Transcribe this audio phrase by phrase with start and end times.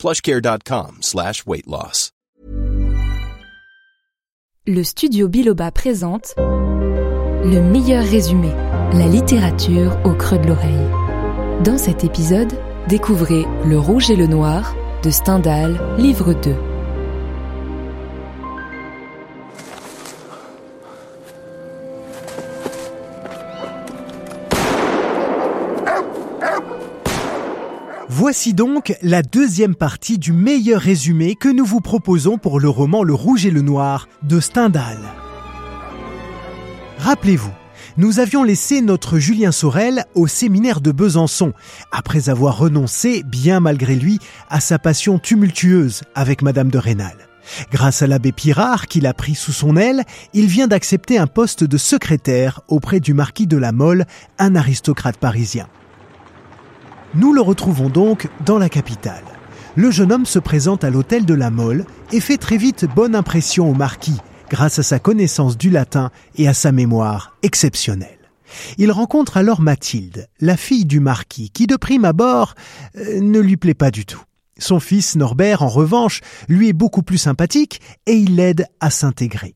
[0.00, 2.10] plushcare.com slash weight loss.
[4.66, 8.50] Le studio Biloba présente Le meilleur résumé,
[8.92, 10.88] la littérature au creux de l'oreille.
[11.64, 12.52] Dans cet épisode,
[12.88, 16.69] découvrez Le rouge et le noir de Stendhal, livre 2.
[28.12, 33.04] Voici donc la deuxième partie du meilleur résumé que nous vous proposons pour le roman
[33.04, 34.98] Le Rouge et le Noir de Stendhal.
[36.98, 37.52] Rappelez-vous,
[37.98, 41.52] nous avions laissé notre Julien Sorel au séminaire de Besançon,
[41.92, 47.14] après avoir renoncé, bien malgré lui, à sa passion tumultueuse avec Madame de Rênal.
[47.70, 50.02] Grâce à l'abbé Pirard, qu'il a pris sous son aile,
[50.34, 54.04] il vient d'accepter un poste de secrétaire auprès du marquis de la Mole,
[54.40, 55.68] un aristocrate parisien.
[57.16, 59.24] Nous le retrouvons donc dans la capitale.
[59.74, 63.16] Le jeune homme se présente à l'hôtel de la Mole et fait très vite bonne
[63.16, 68.18] impression au marquis, grâce à sa connaissance du latin et à sa mémoire exceptionnelle.
[68.78, 72.54] Il rencontre alors Mathilde, la fille du marquis, qui de prime abord
[72.96, 74.22] euh, ne lui plaît pas du tout.
[74.58, 79.54] Son fils Norbert, en revanche, lui est beaucoup plus sympathique et il l'aide à s'intégrer.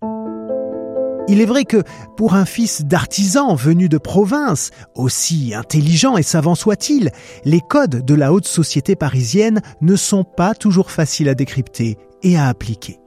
[1.26, 1.78] Il est vrai que
[2.18, 7.12] pour un fils d'artisan venu de province, aussi intelligent et savant soit-il,
[7.46, 12.36] les codes de la haute société parisienne ne sont pas toujours faciles à décrypter et
[12.36, 12.98] à appliquer.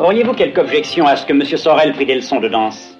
[0.00, 1.44] Auriez-vous quelque objection à ce que M.
[1.44, 2.98] Sorel prit des leçons de danse?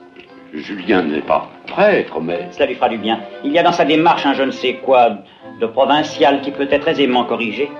[0.54, 2.48] Julien n'est pas prêtre, mais...
[2.52, 3.20] Cela lui fera du bien.
[3.44, 5.18] Il y a dans sa démarche un je ne sais quoi
[5.60, 7.70] de provincial qui peut être aisément corrigé.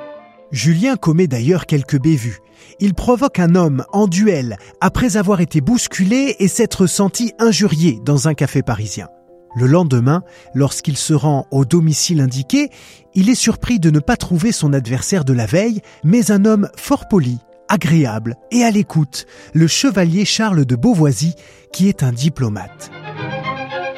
[0.53, 2.41] Julien commet d'ailleurs quelques bévues.
[2.79, 8.29] Il provoque un homme en duel après avoir été bousculé et s'être senti injurié dans
[8.29, 9.09] un café parisien.
[9.57, 10.23] Le lendemain,
[10.55, 12.71] lorsqu'il se rend au domicile indiqué,
[13.15, 16.69] il est surpris de ne pas trouver son adversaire de la veille, mais un homme
[16.77, 17.39] fort poli,
[17.69, 21.34] agréable et à l'écoute, le chevalier Charles de Beauvoisis,
[21.73, 22.91] qui est un diplomate.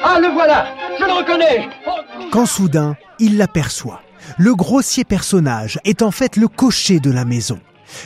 [0.03, 0.67] Ah, le voilà
[0.99, 1.67] Je le reconnais
[2.31, 4.01] Quand soudain, il l'aperçoit.
[4.37, 7.59] Le grossier personnage est en fait le cocher de la maison.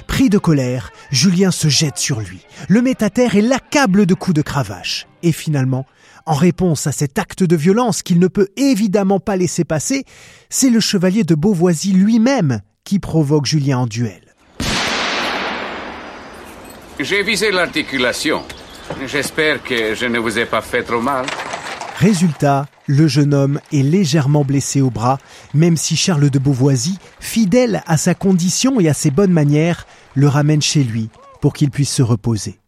[0.07, 4.13] Pris de colère, Julien se jette sur lui, le met à terre et l'accable de
[4.13, 5.07] coups de cravache.
[5.23, 5.85] Et finalement,
[6.25, 10.05] en réponse à cet acte de violence qu'il ne peut évidemment pas laisser passer,
[10.49, 14.21] c'est le chevalier de Beauvoisis lui-même qui provoque Julien en duel.
[16.99, 18.43] J'ai visé l'articulation.
[19.07, 21.25] J'espère que je ne vous ai pas fait trop mal.
[21.99, 25.17] Résultat, le jeune homme est légèrement blessé au bras,
[25.53, 30.29] même si Charles de Beauvoisis, fidèle à sa condition et à ses bonnes manières, le
[30.29, 31.09] ramène chez lui
[31.41, 32.61] pour qu'il puisse se reposer.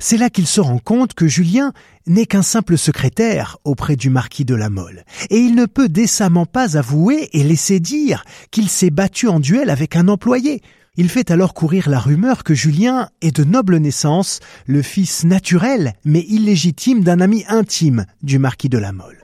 [0.00, 1.72] C'est là qu'il se rend compte que Julien
[2.06, 6.44] n'est qu'un simple secrétaire auprès du marquis de la Mole, et il ne peut décemment
[6.44, 10.60] pas avouer et laisser dire qu'il s'est battu en duel avec un employé.
[10.96, 15.94] Il fait alors courir la rumeur que Julien est de noble naissance, le fils naturel
[16.04, 19.18] mais illégitime d'un ami intime du marquis de la Mole.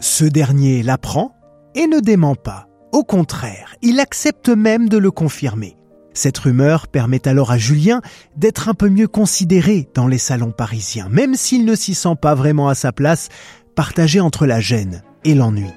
[0.00, 1.34] Ce dernier l'apprend
[1.74, 2.68] et ne dément pas.
[2.92, 5.78] Au contraire, il accepte même de le confirmer.
[6.12, 8.02] Cette rumeur permet alors à Julien
[8.36, 12.34] d'être un peu mieux considéré dans les salons parisiens, même s'il ne s'y sent pas
[12.34, 13.28] vraiment à sa place,
[13.74, 15.70] partagé entre la gêne et l'ennui.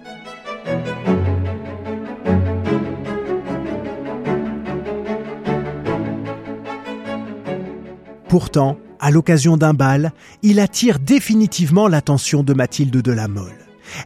[8.31, 13.51] Pourtant, à l'occasion d'un bal, il attire définitivement l'attention de Mathilde de la Mole.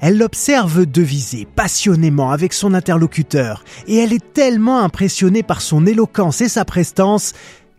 [0.01, 6.41] Elle l'observe deviser passionnément avec son interlocuteur et elle est tellement impressionnée par son éloquence
[6.41, 7.33] et sa prestance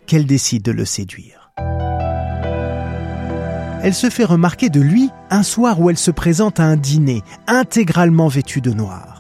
[0.07, 1.51] qu'elle décide de le séduire.
[3.83, 7.23] Elle se fait remarquer de lui un soir où elle se présente à un dîner
[7.49, 9.16] intégralement vêtue de noir.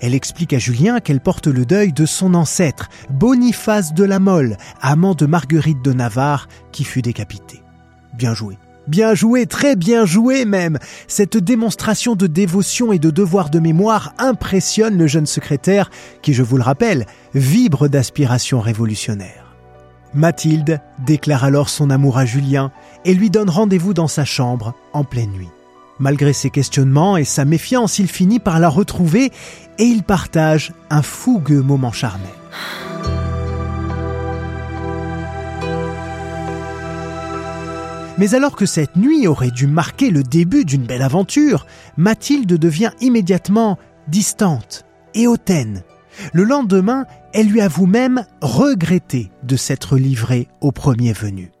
[0.00, 4.56] Elle explique à Julien qu'elle porte le deuil de son ancêtre, Boniface de la Mole,
[4.80, 7.62] amant de Marguerite de Navarre, qui fut décapité.
[8.16, 8.58] Bien joué.
[8.88, 10.78] Bien joué, très bien joué même.
[11.08, 15.90] Cette démonstration de dévotion et de devoir de mémoire impressionne le jeune secrétaire
[16.22, 17.04] qui, je vous le rappelle,
[17.34, 19.54] vibre d'aspiration révolutionnaire.
[20.14, 22.72] Mathilde déclare alors son amour à Julien
[23.04, 25.50] et lui donne rendez-vous dans sa chambre en pleine nuit.
[25.98, 29.32] Malgré ses questionnements et sa méfiance, il finit par la retrouver
[29.78, 32.28] et il partage un fougueux moment charnel.
[38.18, 41.66] Mais alors que cette nuit aurait dû marquer le début d'une belle aventure,
[41.96, 43.78] Mathilde devient immédiatement
[44.08, 44.84] distante
[45.14, 45.84] et hautaine.
[46.32, 51.52] Le lendemain, elle lui avoue même regretter de s'être livrée au premier venu.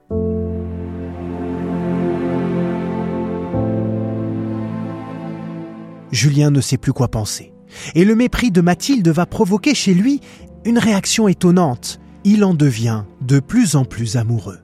[6.12, 7.52] Julien ne sait plus quoi penser.
[7.94, 10.20] Et le mépris de Mathilde va provoquer chez lui
[10.64, 12.00] une réaction étonnante.
[12.24, 14.58] Il en devient de plus en plus amoureux.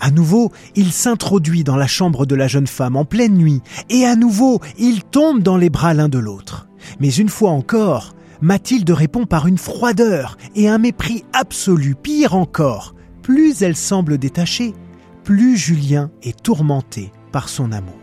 [0.00, 4.04] À nouveau, il s'introduit dans la chambre de la jeune femme en pleine nuit, et
[4.04, 6.68] à nouveau, il tombe dans les bras l'un de l'autre.
[7.00, 11.94] Mais une fois encore, Mathilde répond par une froideur et un mépris absolu.
[11.94, 14.74] Pire encore, plus elle semble détachée,
[15.24, 18.01] plus Julien est tourmenté par son amour.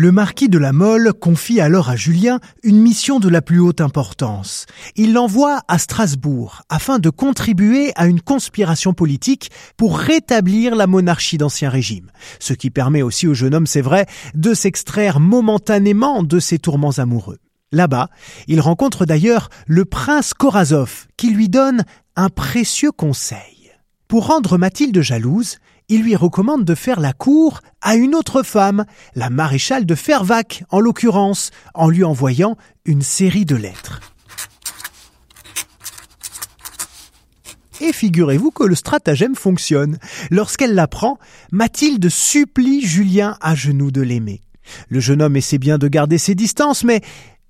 [0.00, 3.80] Le marquis de la Mole confie alors à Julien une mission de la plus haute
[3.80, 4.66] importance.
[4.94, 11.36] Il l'envoie à Strasbourg afin de contribuer à une conspiration politique pour rétablir la monarchie
[11.36, 14.06] d'Ancien Régime, ce qui permet aussi au jeune homme, c'est vrai,
[14.36, 17.38] de s'extraire momentanément de ses tourments amoureux.
[17.72, 18.08] Là-bas,
[18.46, 21.84] il rencontre d'ailleurs le prince Korazov qui lui donne
[22.14, 23.72] un précieux conseil.
[24.06, 25.58] Pour rendre Mathilde jalouse,
[25.88, 30.64] il lui recommande de faire la cour à une autre femme, la maréchale de Fervac
[30.70, 34.00] en l'occurrence, en lui envoyant une série de lettres.
[37.80, 39.98] Et figurez-vous que le stratagème fonctionne.
[40.30, 41.18] Lorsqu'elle l'apprend,
[41.52, 44.42] Mathilde supplie Julien à genoux de l'aimer.
[44.88, 47.00] Le jeune homme essaie bien de garder ses distances, mais,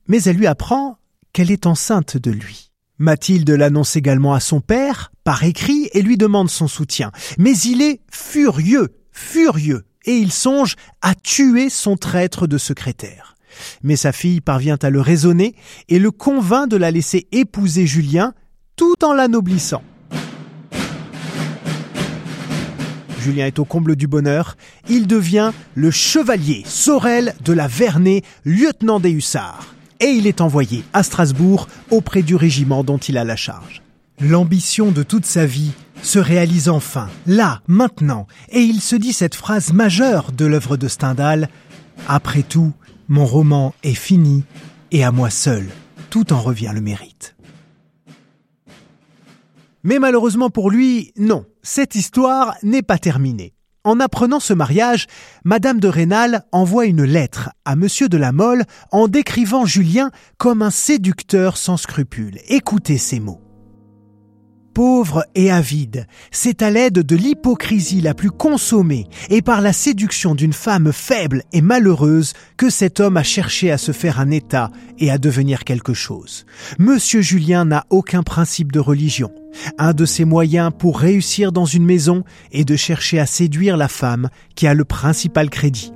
[0.07, 0.99] mais elle lui apprend
[1.33, 2.68] qu'elle est enceinte de lui.
[2.99, 7.13] Mathilde l'annonce également à son père, par écrit, et lui demande son soutien.
[7.39, 13.37] Mais il est furieux, furieux, et il songe à tuer son traître de secrétaire.
[13.83, 15.55] Mais sa fille parvient à le raisonner
[15.89, 18.35] et le convainc de la laisser épouser Julien
[18.77, 19.83] tout en l'anoblissant.
[23.21, 24.57] Julien est au comble du bonheur.
[24.89, 30.85] Il devient le chevalier Sorel de la Vernée, lieutenant des hussards et il est envoyé
[30.93, 33.83] à Strasbourg auprès du régiment dont il a la charge.
[34.21, 35.73] L'ambition de toute sa vie
[36.03, 40.89] se réalise enfin, là, maintenant, et il se dit cette phrase majeure de l'œuvre de
[40.89, 41.49] Stendhal
[42.09, 42.73] Après tout,
[43.09, 44.45] mon roman est fini,
[44.91, 45.69] et à moi seul,
[46.11, 47.37] tout en revient le mérite.
[49.85, 53.55] Mais malheureusement pour lui, non, cette histoire n'est pas terminée.
[53.89, 55.07] En apprenant ce mariage,
[55.45, 60.61] Madame de Rênal envoie une lettre à Monsieur de la Mole en décrivant Julien comme
[60.61, 62.39] un séducteur sans scrupules.
[62.49, 63.48] Écoutez ces mots
[64.79, 66.07] pauvre et avide.
[66.31, 71.43] C'est à l'aide de l'hypocrisie la plus consommée et par la séduction d'une femme faible
[71.53, 74.71] et malheureuse que cet homme a cherché à se faire un état
[75.01, 76.47] et à devenir quelque chose.
[76.79, 79.33] Monsieur Julien n'a aucun principe de religion.
[79.79, 82.23] Un de ses moyens pour réussir dans une maison
[82.53, 85.93] est de chercher à séduire la femme qui a le principal crédit.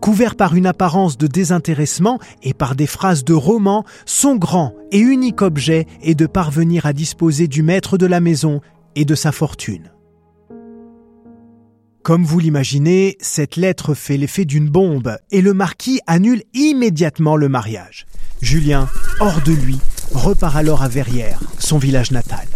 [0.00, 4.98] Couvert par une apparence de désintéressement et par des phrases de roman, son grand et
[4.98, 8.60] unique objet est de parvenir à disposer du maître de la maison
[8.96, 9.90] et de sa fortune.
[12.02, 17.48] Comme vous l'imaginez, cette lettre fait l'effet d'une bombe et le marquis annule immédiatement le
[17.48, 18.06] mariage.
[18.40, 18.88] Julien,
[19.20, 19.78] hors de lui,
[20.14, 22.46] repart alors à Verrières, son village natal.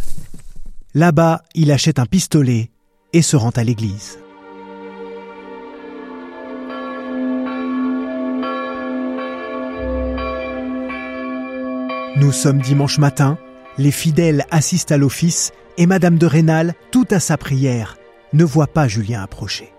[0.95, 2.71] Là-bas, il achète un pistolet
[3.13, 4.19] et se rend à l'église.
[12.23, 13.37] Nous sommes dimanche matin,
[13.79, 17.99] les fidèles assistent à l'office et Madame de Rênal, tout à sa prière,
[18.33, 19.73] ne voit pas Julien approcher.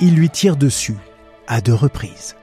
[0.00, 0.98] Il lui tire dessus
[1.46, 2.36] à deux reprises.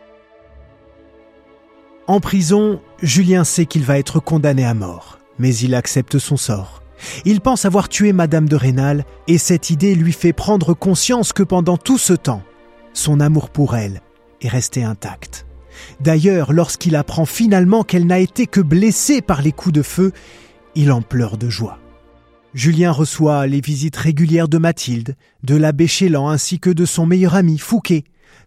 [2.08, 6.82] En prison, Julien sait qu'il va être condamné à mort, mais il accepte son sort.
[7.25, 11.43] Il pense avoir tué Madame de Rênal et cette idée lui fait prendre conscience que
[11.43, 12.43] pendant tout ce temps,
[12.93, 14.01] son amour pour elle
[14.41, 15.45] est resté intact.
[16.00, 20.12] D'ailleurs, lorsqu'il apprend finalement qu'elle n'a été que blessée par les coups de feu,
[20.75, 21.79] il en pleure de joie.
[22.53, 27.33] Julien reçoit les visites régulières de Mathilde, de l'abbé Chélan ainsi que de son meilleur
[27.33, 28.03] ami Fouquet.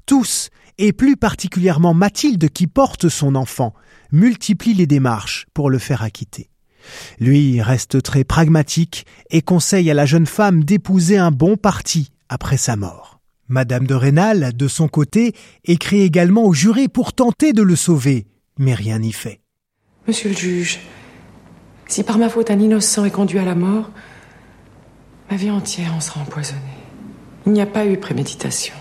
[0.07, 3.75] Tous, et plus particulièrement Mathilde qui porte son enfant,
[4.13, 6.51] multiplient les démarches pour le faire acquitter.
[7.21, 12.57] Lui reste très pragmatique et conseille à la jeune femme d'épouser un bon parti après
[12.57, 13.21] sa mort.
[13.49, 18.27] Madame de Rênal, de son côté, écrit également au juré pour tenter de le sauver,
[18.59, 19.41] mais rien n'y fait.
[20.09, 20.81] Monsieur le juge,
[21.87, 23.91] si par ma faute un innocent est conduit à la mort,
[25.31, 26.61] ma vie entière en sera empoisonnée.
[27.47, 28.75] Il n'y a pas eu préméditation.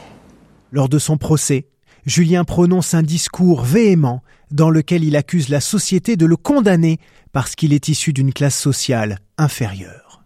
[0.72, 1.68] Lors de son procès,
[2.06, 4.22] Julien prononce un discours véhément
[4.52, 7.00] dans lequel il accuse la société de le condamner
[7.34, 10.22] parce qu'il est issu d'une classe sociale inférieure.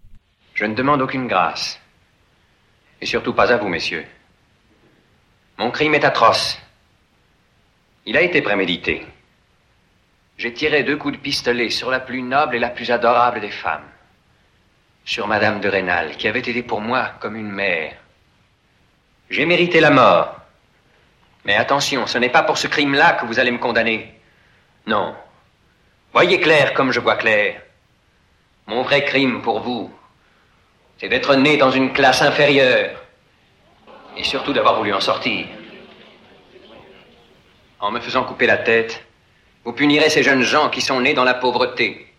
[0.55, 1.79] Je ne demande aucune grâce.
[2.99, 4.05] Et surtout pas à vous, messieurs.
[5.57, 6.59] Mon crime est atroce.
[8.05, 9.05] Il a été prémédité.
[10.37, 13.51] J'ai tiré deux coups de pistolet sur la plus noble et la plus adorable des
[13.51, 13.87] femmes.
[15.05, 17.95] Sur Madame de Rênal, qui avait été pour moi comme une mère.
[19.29, 20.38] J'ai mérité la mort.
[21.45, 24.13] Mais attention, ce n'est pas pour ce crime-là que vous allez me condamner.
[24.85, 25.15] Non.
[26.11, 27.61] Voyez clair comme je vois clair.
[28.67, 29.91] Mon vrai crime pour vous,
[30.97, 32.99] c'est d'être né dans une classe inférieure.
[34.17, 35.45] Et surtout d'avoir voulu en sortir.
[37.79, 39.05] En me faisant couper la tête,
[39.63, 42.13] vous punirez ces jeunes gens qui sont nés dans la pauvreté,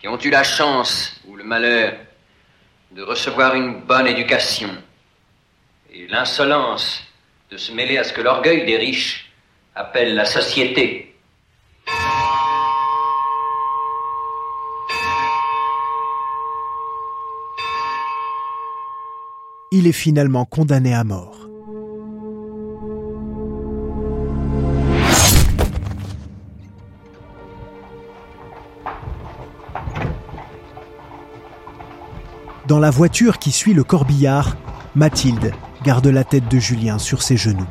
[0.00, 1.94] qui ont eu la chance ou le malheur
[2.92, 4.70] de recevoir une bonne éducation
[5.92, 7.02] et l'insolence
[7.50, 9.32] de se mêler à ce que l'orgueil des riches
[9.74, 11.12] appelle la société.
[19.72, 21.48] Il est finalement condamné à mort.
[32.68, 34.56] Dans la voiture qui suit le corbillard,
[34.94, 35.52] Mathilde
[35.84, 37.66] garde la tête de Julien sur ses genoux.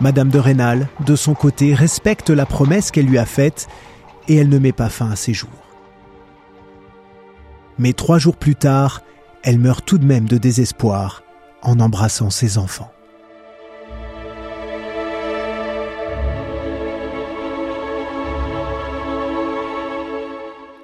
[0.00, 3.68] Madame de Rênal, de son côté, respecte la promesse qu'elle lui a faite
[4.28, 5.50] et elle ne met pas fin à ses jours.
[7.78, 9.02] Mais trois jours plus tard,
[9.42, 11.22] elle meurt tout de même de désespoir
[11.62, 12.92] en embrassant ses enfants.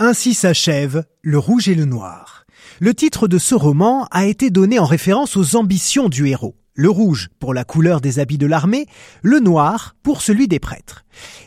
[0.00, 2.47] Ainsi s'achève Le Rouge et le Noir.
[2.81, 6.55] Le titre de ce roman a été donné en référence aux ambitions du héros.
[6.75, 8.87] Le rouge pour la couleur des habits de l'armée,
[9.23, 11.05] le noir pour celui des prêtres.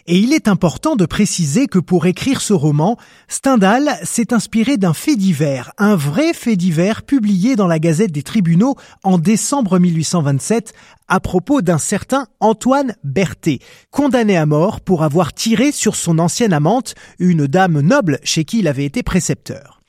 [0.08, 2.98] Et il est important de préciser que pour écrire ce roman,
[3.30, 8.24] Stendhal s'est inspiré d'un fait divers, un vrai fait divers publié dans la Gazette des
[8.24, 10.74] tribunaux en décembre 1827
[11.08, 13.60] à propos d'un certain Antoine Berthet,
[13.90, 18.60] condamné à mort pour avoir tiré sur son ancienne amante, une dame noble chez qui
[18.60, 19.81] il avait été précepteur.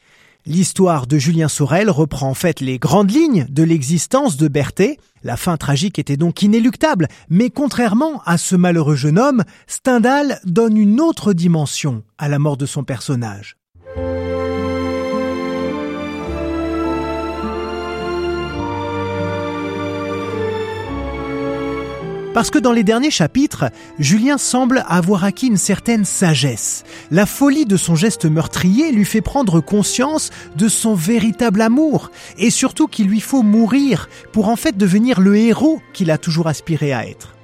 [0.45, 4.99] L'histoire de Julien Sorel reprend en fait les grandes lignes de l'existence de Berthet.
[5.23, 10.77] La fin tragique était donc inéluctable, mais contrairement à ce malheureux jeune homme, Stendhal donne
[10.77, 13.57] une autre dimension à la mort de son personnage.
[22.43, 23.67] Parce que dans les derniers chapitres,
[24.01, 26.83] Julien semble avoir acquis une certaine sagesse.
[27.13, 32.51] La folie de son geste meurtrier lui fait prendre conscience de son véritable amour, et
[32.51, 36.93] surtout qu'il lui faut mourir pour en fait devenir le héros qu'il a toujours aspiré
[36.93, 37.37] à être.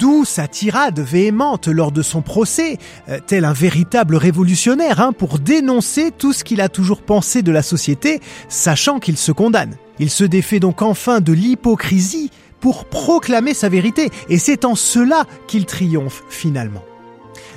[0.00, 5.38] D'où sa tirade véhémente lors de son procès, euh, tel un véritable révolutionnaire, hein, pour
[5.38, 9.76] dénoncer tout ce qu'il a toujours pensé de la société, sachant qu'il se condamne.
[10.00, 15.26] Il se défait donc enfin de l'hypocrisie pour proclamer sa vérité, et c'est en cela
[15.46, 16.82] qu'il triomphe finalement.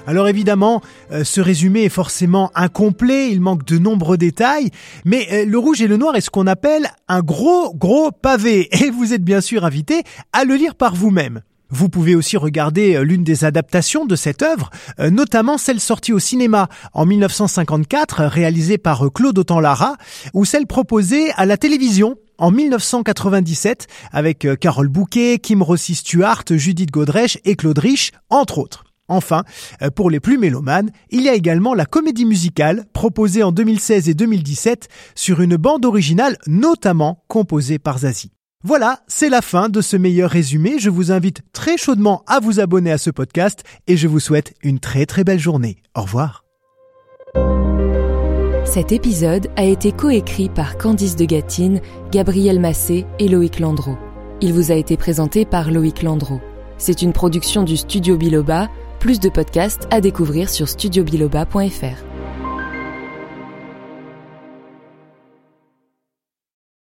[0.07, 0.81] Alors évidemment,
[1.11, 4.71] euh, ce résumé est forcément incomplet, il manque de nombreux détails,
[5.05, 8.67] mais euh, le rouge et le noir est ce qu'on appelle un gros gros pavé,
[8.83, 11.41] et vous êtes bien sûr invité à le lire par vous-même.
[11.69, 16.19] Vous pouvez aussi regarder euh, l'une des adaptations de cette œuvre, notamment celle sortie au
[16.19, 19.97] cinéma en 1954, réalisée par Claude Autant-Lara,
[20.33, 26.43] ou celle proposée à la télévision en 1997 avec euh, Carole Bouquet, Kim Rossi Stuart,
[26.49, 28.85] Judith Godrèche et Claude Rich, entre autres.
[29.07, 29.43] Enfin,
[29.81, 34.09] euh, pour les plus mélomanes, il y a également la comédie musicale proposée en 2016
[34.09, 38.31] et 2017 sur une bande originale notamment composée par Zazie.
[38.63, 40.79] Voilà, c'est la fin de ce meilleur résumé.
[40.79, 44.55] Je vous invite très chaudement à vous abonner à ce podcast et je vous souhaite
[44.63, 45.77] une très très belle journée.
[45.93, 46.44] Au revoir.
[48.75, 51.79] Cet épisode a été coécrit par Candice de Gatine,
[52.11, 53.95] Gabriel Massé et Loïc Landreau.
[54.41, 56.41] Il vous a été présenté par Loïc Landreau.
[56.77, 58.67] C'est une production du Studio Biloba,
[58.99, 62.14] plus de podcasts à découvrir sur studiobiloba.fr.